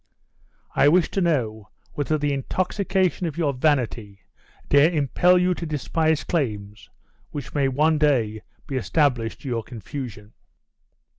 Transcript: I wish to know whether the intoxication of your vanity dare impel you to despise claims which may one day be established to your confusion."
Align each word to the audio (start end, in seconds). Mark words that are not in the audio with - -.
I 0.75 0.87
wish 0.87 1.11
to 1.11 1.21
know 1.21 1.69
whether 1.93 2.17
the 2.17 2.33
intoxication 2.33 3.27
of 3.27 3.37
your 3.37 3.53
vanity 3.53 4.21
dare 4.67 4.89
impel 4.89 5.37
you 5.37 5.53
to 5.53 5.65
despise 5.67 6.23
claims 6.23 6.89
which 7.29 7.53
may 7.53 7.67
one 7.67 7.99
day 7.99 8.41
be 8.65 8.77
established 8.77 9.41
to 9.43 9.47
your 9.47 9.61
confusion." 9.61 10.33